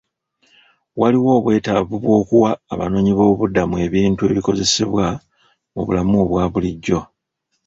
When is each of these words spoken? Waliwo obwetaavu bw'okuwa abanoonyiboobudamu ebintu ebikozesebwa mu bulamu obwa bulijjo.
Waliwo 0.99 1.29
obwetaavu 1.39 1.95
bw'okuwa 2.03 2.51
abanoonyiboobudamu 2.73 3.75
ebintu 3.85 4.21
ebikozesebwa 4.31 5.05
mu 5.73 5.81
bulamu 5.85 6.15
obwa 6.23 6.43
bulijjo. 6.51 6.99